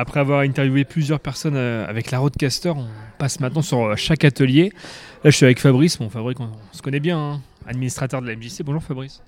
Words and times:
Après 0.00 0.20
avoir 0.20 0.42
interviewé 0.42 0.84
plusieurs 0.84 1.18
personnes 1.18 1.56
euh, 1.56 1.84
avec 1.88 2.12
la 2.12 2.20
Roadcaster, 2.20 2.68
on 2.68 2.86
passe 3.18 3.40
maintenant 3.40 3.62
sur 3.62 3.80
euh, 3.80 3.96
chaque 3.96 4.24
atelier. 4.24 4.70
Là, 5.24 5.30
je 5.30 5.36
suis 5.36 5.44
avec 5.44 5.58
Fabrice. 5.58 5.98
Bon, 5.98 6.08
Fabrice, 6.08 6.36
on, 6.38 6.52
se 6.70 6.80
connaît 6.82 7.00
bien, 7.00 7.18
hein, 7.18 7.40
administrateur 7.66 8.22
de 8.22 8.28
la 8.28 8.36
MJC. 8.36 8.62
Bonjour 8.62 8.80
Fabrice. 8.80 9.20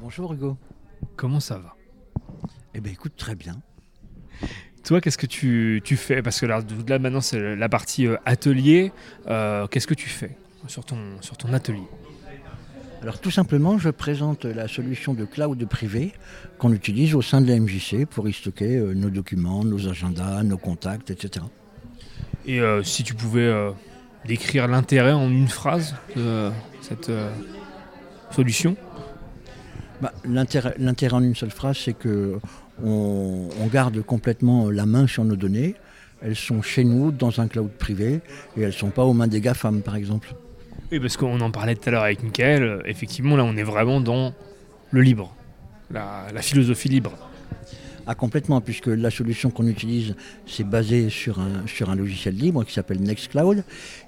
Bonjour 0.00 0.32
Hugo. 0.32 0.56
Comment 1.14 1.38
ça 1.38 1.58
va? 1.58 1.76
Eh 2.74 2.80
bien, 2.80 2.92
écoute, 2.92 3.12
très 3.16 3.36
bien. 3.36 3.62
Toi, 4.82 5.00
qu'est-ce 5.00 5.16
que 5.16 5.26
tu, 5.26 5.80
fais? 5.96 6.22
Parce 6.22 6.40
que 6.40 6.46
là, 6.46 6.60
là, 6.88 6.98
maintenant, 6.98 7.20
c'est 7.20 7.54
la 7.54 7.68
partie 7.68 8.08
euh, 8.08 8.16
atelier. 8.24 8.90
qu'est-ce 9.26 9.86
que 9.86 9.94
tu 9.94 10.08
fais 10.08 10.36
sur 10.66 10.84
ton, 10.84 10.98
sur 11.20 11.36
ton 11.36 11.52
atelier? 11.52 11.86
Alors 13.06 13.20
tout 13.20 13.30
simplement, 13.30 13.78
je 13.78 13.88
présente 13.88 14.46
la 14.46 14.66
solution 14.66 15.14
de 15.14 15.24
cloud 15.24 15.64
privé 15.68 16.12
qu'on 16.58 16.72
utilise 16.72 17.14
au 17.14 17.22
sein 17.22 17.40
de 17.40 17.46
la 17.46 17.60
MJC 17.60 18.04
pour 18.04 18.28
y 18.28 18.32
stocker 18.32 18.78
euh, 18.78 18.94
nos 18.94 19.10
documents, 19.10 19.62
nos 19.62 19.86
agendas, 19.86 20.42
nos 20.42 20.58
contacts, 20.58 21.12
etc. 21.12 21.46
Et 22.46 22.60
euh, 22.60 22.82
si 22.82 23.04
tu 23.04 23.14
pouvais 23.14 23.46
euh, 23.46 23.70
décrire 24.24 24.66
l'intérêt 24.66 25.12
en 25.12 25.30
une 25.30 25.46
phrase 25.46 25.94
de 26.16 26.50
cette 26.80 27.12
solution 28.32 28.76
bah, 30.00 30.12
L'intérêt 30.24 30.74
en 31.12 31.22
une 31.22 31.36
seule 31.36 31.52
phrase, 31.52 31.78
c'est 31.84 31.96
que 31.96 32.40
on, 32.82 33.48
garde 33.72 34.02
complètement 34.02 34.68
la 34.68 34.84
main 34.84 35.06
sur 35.06 35.22
nos 35.22 35.36
données. 35.36 35.76
Elles 36.22 36.34
sont 36.34 36.60
chez 36.60 36.82
nous 36.82 37.12
dans 37.12 37.40
un 37.40 37.46
cloud 37.46 37.70
privé 37.70 38.20
et 38.56 38.62
elles 38.62 38.66
ne 38.66 38.70
sont 38.72 38.90
pas 38.90 39.04
aux 39.04 39.12
mains 39.12 39.28
des 39.28 39.40
GAFAM 39.40 39.82
par 39.82 39.94
exemple. 39.94 40.34
Oui, 40.92 41.00
parce 41.00 41.16
qu'on 41.16 41.40
en 41.40 41.50
parlait 41.50 41.74
tout 41.74 41.88
à 41.88 41.92
l'heure 41.92 42.04
avec 42.04 42.22
Michael. 42.22 42.62
Euh, 42.62 42.82
effectivement, 42.84 43.36
là, 43.36 43.44
on 43.44 43.56
est 43.56 43.64
vraiment 43.64 44.00
dans 44.00 44.32
le 44.92 45.02
libre, 45.02 45.34
la, 45.90 46.28
philosophie 46.40 46.88
libre. 46.88 47.12
Ah, 48.06 48.14
complètement, 48.14 48.60
puisque 48.60 48.86
la 48.86 49.10
solution 49.10 49.50
qu'on 49.50 49.66
utilise, 49.66 50.14
c'est 50.46 50.62
basé 50.62 51.10
sur 51.10 51.40
un, 51.40 51.66
sur 51.66 51.90
un 51.90 51.96
logiciel 51.96 52.36
libre 52.36 52.62
qui 52.64 52.72
s'appelle 52.72 53.00
Nextcloud, 53.00 53.64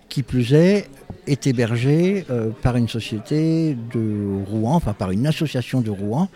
qui 0.09 0.23
plus 0.23 0.55
est, 0.55 0.89
est 1.27 1.49
hébergé 1.49 2.25
euh, 2.31 2.51
par 2.63 2.77
une 2.77 2.89
société 2.89 3.77
de 3.93 4.45
Rouen, 4.47 4.77
enfin 4.77 4.93
par 4.93 5.11
une 5.11 5.27
association 5.27 5.81
de 5.81 5.91
Rouen, 5.91 6.29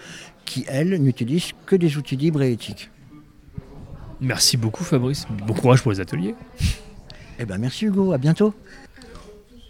qui, 0.45 0.65
elle, 0.67 1.01
n'utilise 1.01 1.53
que 1.67 1.77
des 1.77 1.97
outils 1.97 2.17
libres 2.17 2.43
et 2.43 2.51
éthiques. 2.51 2.91
Merci 4.21 4.57
beaucoup 4.57 4.85
Fabrice, 4.85 5.27
bon 5.47 5.55
courage 5.55 5.83
pour 5.83 5.93
les 5.93 6.01
ateliers. 6.01 6.35
Eh 7.39 7.45
ben 7.45 7.59
merci 7.59 7.87
Hugo, 7.87 8.13
à 8.13 8.19
bientôt. 8.19 8.55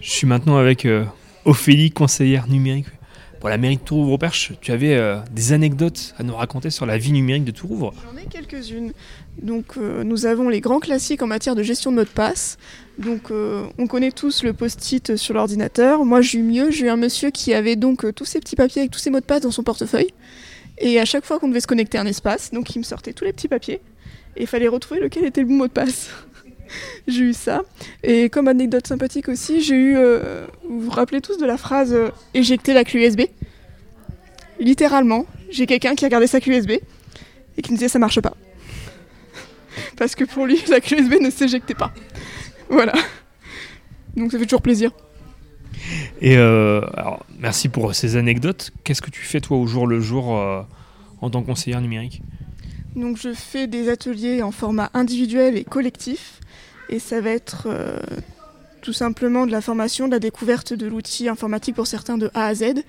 Je 0.02 0.10
suis 0.10 0.26
maintenant 0.26 0.56
avec 0.56 0.84
euh, 0.84 1.04
Ophélie, 1.44 1.92
conseillère 1.92 2.48
numérique 2.48 2.88
pour 3.38 3.48
la 3.48 3.56
mairie 3.56 3.76
de 3.76 3.82
Tourouvre-Perche. 3.82 4.52
Tu 4.60 4.72
avais 4.72 4.96
euh, 4.96 5.18
des 5.30 5.52
anecdotes 5.52 6.16
à 6.18 6.24
nous 6.24 6.34
raconter 6.34 6.70
sur 6.70 6.86
la 6.86 6.98
vie 6.98 7.12
numérique 7.12 7.44
de 7.44 7.52
Tourouvre? 7.52 7.94
J'en 8.04 8.18
ai 8.20 8.26
quelques-unes. 8.26 8.92
Donc, 9.40 9.76
euh, 9.76 10.02
nous 10.02 10.26
avons 10.26 10.48
les 10.48 10.60
grands 10.60 10.80
classiques 10.80 11.22
en 11.22 11.28
matière 11.28 11.54
de 11.54 11.62
gestion 11.62 11.92
de 11.92 11.96
mot 11.98 12.02
de 12.02 12.08
passe. 12.08 12.58
Donc, 12.98 13.30
on 13.30 13.86
connaît 13.86 14.10
tous 14.10 14.42
le 14.42 14.52
post-it 14.52 15.14
sur 15.16 15.34
l'ordinateur. 15.34 16.04
Moi, 16.04 16.20
j'ai 16.20 16.38
eu 16.38 16.42
mieux. 16.42 16.72
J'ai 16.72 16.86
eu 16.86 16.88
un 16.88 16.96
monsieur 16.96 17.30
qui 17.30 17.54
avait 17.54 17.76
donc 17.76 18.12
tous 18.14 18.24
ses 18.24 18.40
petits 18.40 18.56
papiers 18.56 18.82
avec 18.82 18.90
tous 18.90 18.98
ses 18.98 19.10
mots 19.10 19.20
de 19.20 19.24
passe 19.24 19.42
dans 19.42 19.52
son 19.52 19.62
portefeuille. 19.62 20.10
Et 20.78 20.98
à 20.98 21.04
chaque 21.04 21.24
fois 21.24 21.38
qu'on 21.38 21.48
devait 21.48 21.60
se 21.60 21.68
connecter 21.68 21.98
à 21.98 22.00
un 22.00 22.06
espace, 22.06 22.50
donc 22.50 22.74
il 22.74 22.80
me 22.80 22.84
sortait 22.84 23.12
tous 23.12 23.24
les 23.24 23.32
petits 23.32 23.48
papiers. 23.48 23.80
Et 24.36 24.42
il 24.42 24.46
fallait 24.48 24.68
retrouver 24.68 25.00
lequel 25.00 25.24
était 25.24 25.42
le 25.42 25.46
bon 25.46 25.54
mot 25.54 25.66
de 25.68 25.72
passe. 25.72 26.10
j'ai 27.08 27.22
eu 27.22 27.32
ça. 27.32 27.62
Et 28.02 28.28
comme 28.28 28.48
anecdote 28.48 28.86
sympathique 28.86 29.28
aussi, 29.28 29.60
j'ai 29.60 29.74
eu. 29.74 29.96
Euh, 29.96 30.46
vous 30.68 30.80
vous 30.80 30.90
rappelez 30.90 31.20
tous 31.20 31.38
de 31.38 31.46
la 31.46 31.56
phrase 31.56 31.92
euh, 31.92 32.10
éjecter 32.34 32.74
la 32.74 32.84
clé 32.84 33.06
USB 33.06 33.22
Littéralement, 34.60 35.26
j'ai 35.50 35.66
quelqu'un 35.66 35.94
qui 35.94 36.04
a 36.04 36.08
regardé 36.08 36.26
sa 36.26 36.40
clé 36.40 36.56
USB 36.56 36.70
et 37.56 37.62
qui 37.62 37.72
me 37.72 37.76
disait 37.76 37.88
ça 37.88 37.98
marche 37.98 38.20
pas. 38.20 38.34
Parce 39.96 40.14
que 40.14 40.24
pour 40.24 40.46
lui, 40.46 40.62
la 40.68 40.80
clé 40.80 40.98
USB 40.98 41.14
ne 41.20 41.30
s'éjectait 41.30 41.74
pas. 41.74 41.92
Voilà. 42.68 42.92
Donc 44.16 44.30
ça 44.30 44.38
fait 44.38 44.44
toujours 44.44 44.62
plaisir. 44.62 44.90
Et 46.20 46.36
euh, 46.36 46.82
alors, 46.96 47.26
merci 47.40 47.68
pour 47.68 47.94
ces 47.94 48.16
anecdotes. 48.16 48.70
Qu'est-ce 48.84 49.02
que 49.02 49.10
tu 49.10 49.22
fais 49.22 49.40
toi 49.40 49.56
au 49.56 49.66
jour 49.66 49.86
le 49.86 50.00
jour 50.00 50.28
en 51.20 51.30
tant 51.30 51.42
que 51.42 51.46
conseillère 51.46 51.80
numérique? 51.80 52.22
Donc 52.94 53.16
je 53.16 53.32
fais 53.32 53.66
des 53.66 53.88
ateliers 53.88 54.42
en 54.42 54.52
format 54.52 54.90
individuel 54.94 55.56
et 55.56 55.64
collectif 55.64 56.40
et 56.92 56.98
ça 56.98 57.22
va 57.22 57.30
être 57.30 57.68
euh, 57.70 57.98
tout 58.82 58.92
simplement 58.92 59.46
de 59.46 59.50
la 59.50 59.62
formation, 59.62 60.06
de 60.06 60.12
la 60.12 60.18
découverte 60.18 60.74
de 60.74 60.86
l'outil 60.86 61.26
informatique 61.26 61.74
pour 61.74 61.86
certains 61.86 62.18
de 62.18 62.30
A 62.34 62.46
à 62.46 62.54
Z 62.54 62.84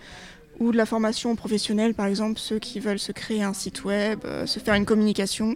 ou 0.60 0.74
de 0.74 0.78
la 0.78 0.86
formation 0.86 1.36
professionnelle 1.38 1.94
par 1.94 2.08
exemple 2.08 2.38
ceux 2.38 2.60
qui 2.60 2.82
veulent 2.82 3.00
se 3.00 3.14
créer 3.14 3.44
un 3.44 3.54
site 3.54 3.86
web, 3.86 4.20
euh, 4.26 4.46
se 4.46 4.60
faire 4.60 4.74
une 4.74 4.86
communication. 4.86 5.56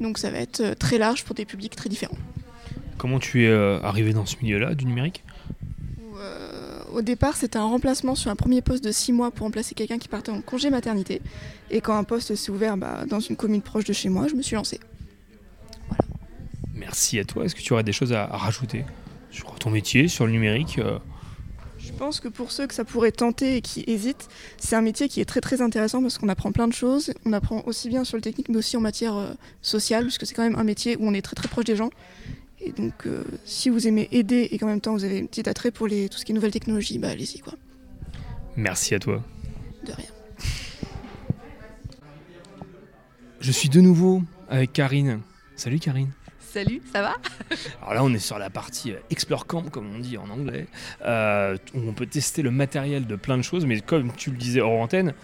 Donc 0.00 0.16
ça 0.16 0.30
va 0.30 0.38
être 0.38 0.60
euh, 0.60 0.74
très 0.74 0.96
large 0.96 1.24
pour 1.24 1.34
des 1.34 1.44
publics 1.44 1.76
très 1.76 1.90
différents. 1.90 2.16
Comment 2.96 3.18
tu 3.18 3.44
es 3.46 3.52
arrivé 3.82 4.12
dans 4.12 4.26
ce 4.26 4.36
milieu-là 4.40 4.74
du 4.74 4.86
numérique? 4.86 5.24
Au 6.94 7.00
départ, 7.00 7.36
c'était 7.36 7.56
un 7.56 7.64
remplacement 7.64 8.14
sur 8.14 8.30
un 8.30 8.36
premier 8.36 8.60
poste 8.60 8.84
de 8.84 8.92
6 8.92 9.12
mois 9.12 9.30
pour 9.30 9.46
remplacer 9.46 9.74
quelqu'un 9.74 9.98
qui 9.98 10.08
partait 10.08 10.30
en 10.30 10.42
congé 10.42 10.68
maternité. 10.68 11.22
Et 11.70 11.80
quand 11.80 11.96
un 11.96 12.04
poste 12.04 12.34
s'est 12.34 12.50
ouvert 12.52 12.76
bah, 12.76 13.04
dans 13.08 13.18
une 13.18 13.34
commune 13.34 13.62
proche 13.62 13.84
de 13.84 13.94
chez 13.94 14.10
moi, 14.10 14.28
je 14.28 14.34
me 14.34 14.42
suis 14.42 14.54
lancée. 14.54 14.78
Merci 16.92 17.18
à 17.18 17.24
toi. 17.24 17.46
Est-ce 17.46 17.54
que 17.54 17.62
tu 17.62 17.72
aurais 17.72 17.84
des 17.84 17.92
choses 17.92 18.12
à, 18.12 18.26
rajouter 18.26 18.84
sur 19.30 19.54
ton 19.54 19.70
métier, 19.70 20.08
sur 20.08 20.26
le 20.26 20.32
numérique 20.32 20.78
euh 20.78 20.98
Je 21.78 21.90
pense 21.92 22.20
que 22.20 22.28
pour 22.28 22.52
ceux 22.52 22.66
que 22.66 22.74
ça 22.74 22.84
pourrait 22.84 23.12
tenter 23.12 23.56
et 23.56 23.60
qui 23.62 23.82
hésitent, 23.86 24.28
c'est 24.58 24.76
un 24.76 24.82
métier 24.82 25.08
qui 25.08 25.22
est 25.22 25.24
très 25.24 25.40
très 25.40 25.62
intéressant 25.62 26.02
parce 26.02 26.18
qu'on 26.18 26.28
apprend 26.28 26.52
plein 26.52 26.68
de 26.68 26.74
choses. 26.74 27.14
On 27.24 27.32
apprend 27.32 27.62
aussi 27.64 27.88
bien 27.88 28.04
sur 28.04 28.18
le 28.18 28.20
technique 28.20 28.50
mais 28.50 28.58
aussi 28.58 28.76
en 28.76 28.82
matière 28.82 29.16
euh, 29.16 29.32
sociale, 29.62 30.04
puisque 30.04 30.26
c'est 30.26 30.34
quand 30.34 30.42
même 30.42 30.56
un 30.56 30.64
métier 30.64 30.96
où 30.96 31.08
on 31.08 31.14
est 31.14 31.22
très 31.22 31.34
très 31.34 31.48
proche 31.48 31.64
des 31.64 31.76
gens. 31.76 31.88
Et 32.60 32.72
donc, 32.72 33.06
euh, 33.06 33.24
si 33.46 33.70
vous 33.70 33.88
aimez 33.88 34.08
aider 34.12 34.48
et 34.50 34.58
qu'en 34.58 34.66
même 34.66 34.82
temps 34.82 34.92
vous 34.92 35.04
avez 35.04 35.18
un 35.18 35.24
petit 35.24 35.48
attrait 35.48 35.70
pour 35.70 35.86
les, 35.86 36.10
tout 36.10 36.18
ce 36.18 36.26
qui 36.26 36.32
est 36.32 36.34
nouvelles 36.34 36.50
technologies, 36.50 36.98
bah 36.98 37.08
allez-y 37.08 37.38
quoi. 37.38 37.54
Merci 38.54 38.94
à 38.94 38.98
toi. 38.98 39.22
De 39.86 39.92
rien. 39.92 40.06
Je 43.40 43.50
suis 43.50 43.70
de 43.70 43.80
nouveau 43.80 44.22
avec 44.50 44.74
Karine. 44.74 45.20
Salut 45.56 45.78
Karine. 45.78 46.10
Salut, 46.52 46.82
ça 46.92 47.00
va 47.00 47.16
Alors 47.80 47.94
là, 47.94 48.04
on 48.04 48.12
est 48.12 48.18
sur 48.18 48.38
la 48.38 48.50
partie 48.50 48.92
euh, 48.92 48.98
Explore 49.10 49.46
Camp, 49.46 49.70
comme 49.70 49.94
on 49.94 49.98
dit 49.98 50.18
en 50.18 50.28
anglais, 50.28 50.66
euh, 51.02 51.56
où 51.72 51.88
on 51.88 51.94
peut 51.94 52.04
tester 52.04 52.42
le 52.42 52.50
matériel 52.50 53.06
de 53.06 53.16
plein 53.16 53.38
de 53.38 53.42
choses, 53.42 53.64
mais 53.64 53.80
comme 53.80 54.12
tu 54.14 54.30
le 54.30 54.36
disais 54.36 54.60
hors 54.60 54.80
antenne, 54.80 55.14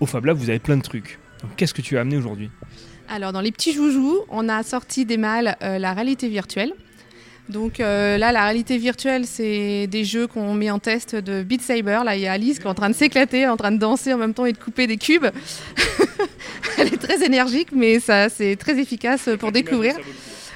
au 0.00 0.06
Fab 0.06 0.24
Lab, 0.24 0.36
vous 0.36 0.50
avez 0.50 0.58
plein 0.58 0.76
de 0.76 0.82
trucs. 0.82 1.20
Donc, 1.42 1.54
qu'est-ce 1.56 1.72
que 1.72 1.82
tu 1.82 1.96
as 1.96 2.00
amené 2.00 2.16
aujourd'hui? 2.16 2.50
Alors 3.08 3.32
dans 3.32 3.40
les 3.40 3.52
petits 3.52 3.72
joujoux, 3.72 4.18
on 4.28 4.48
a 4.48 4.64
sorti 4.64 5.04
des 5.04 5.16
mâles 5.16 5.56
euh, 5.62 5.78
la 5.78 5.92
réalité 5.92 6.28
virtuelle. 6.28 6.72
Donc 7.48 7.78
euh, 7.78 8.18
là, 8.18 8.32
la 8.32 8.42
réalité 8.42 8.76
virtuelle, 8.76 9.24
c'est 9.24 9.86
des 9.86 10.04
jeux 10.04 10.26
qu'on 10.26 10.52
met 10.54 10.70
en 10.72 10.80
test 10.80 11.14
de 11.14 11.44
Beat 11.44 11.62
Saber. 11.62 12.00
Là, 12.04 12.16
il 12.16 12.22
y 12.22 12.26
a 12.26 12.32
Alice 12.32 12.58
qui 12.58 12.64
est 12.64 12.70
en 12.70 12.74
train 12.74 12.90
de 12.90 12.94
s'éclater, 12.94 13.46
en 13.46 13.56
train 13.56 13.70
de 13.70 13.78
danser 13.78 14.12
en 14.12 14.18
même 14.18 14.34
temps 14.34 14.46
et 14.46 14.52
de 14.52 14.58
couper 14.58 14.88
des 14.88 14.96
cubes. 14.96 15.26
Elle 16.78 16.92
est 16.92 17.00
très 17.00 17.24
énergique, 17.24 17.68
mais 17.70 18.00
ça, 18.00 18.28
c'est 18.28 18.56
très 18.56 18.80
efficace 18.80 19.28
pour 19.38 19.52
découvrir. 19.52 19.94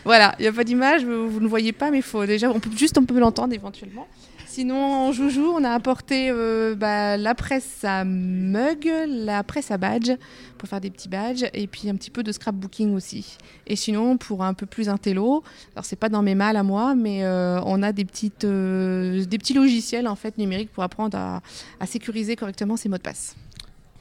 Voilà, 0.05 0.35
il 0.39 0.43
n'y 0.43 0.49
a 0.49 0.53
pas 0.53 0.65
d'image, 0.65 1.05
vous, 1.05 1.41
ne 1.41 1.49
voyez 1.49 1.73
pas, 1.73 1.91
mais 1.91 2.03
faut 2.03 2.25
déjà, 2.27 2.51
on 2.51 2.61
peut 2.61 2.71
juste 2.77 2.99
on 2.99 3.05
peut 3.05 3.19
l'entendre 3.19 3.53
éventuellement. 3.55 4.07
Sinon, 4.47 4.83
en 4.83 5.13
joujou, 5.13 5.53
on 5.57 5.63
a 5.63 5.71
apporté 5.71 6.29
euh, 6.29 6.75
bah, 6.75 7.17
la 7.17 7.37
presse 7.37 7.85
à 7.85 8.05
mug, 8.05 8.91
la 9.07 9.45
presse 9.45 9.71
à 9.71 9.79
badge 9.79 10.11
pour 10.59 10.69
faire 10.69 10.81
des 10.81 10.91
petits 10.91 11.09
badges 11.09 11.45
et 11.55 11.69
puis 11.69 11.89
un 11.89 11.95
petit 11.95 12.11
peu 12.11 12.25
de 12.25 12.33
scrapbooking 12.33 12.93
aussi. 12.97 13.39
Et 13.69 13.77
sinon, 13.77 14.17
pour 14.17 14.43
un 14.43 14.53
peu 14.53 14.67
plus 14.67 14.89
intello, 14.89 15.45
alors 15.77 15.85
c'est 15.85 15.95
pas 15.95 16.09
dans 16.09 16.23
mes 16.23 16.35
malles 16.35 16.57
à 16.57 16.65
moi, 16.65 16.97
mais 16.97 17.23
euh, 17.23 17.61
on 17.65 17.81
a 17.85 17.93
des, 17.93 18.05
petites, 18.05 18.45
euh, 18.45 19.25
des 19.25 19.39
petits 19.39 19.55
logiciels 19.55 20.09
en 20.09 20.17
fait 20.17 20.37
numériques 20.37 20.73
pour 20.73 20.83
apprendre 20.83 21.17
à, 21.17 21.43
à 21.79 21.87
sécuriser 21.87 22.35
correctement 22.35 22.77
ses 22.77 22.89
mots 22.89 22.99
de 22.99 23.03
passe. 23.03 23.37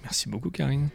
Merci 0.02 0.30
beaucoup, 0.30 0.50
Karine. 0.50 0.90